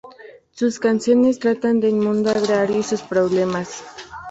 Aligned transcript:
Sus 0.49 0.79
canciones 0.79 1.37
tratan 1.37 1.79
del 1.79 1.93
mundo 1.93 2.31
agrario 2.31 2.79
y 2.79 2.81
sus 2.81 3.03
problemas. 3.03 3.83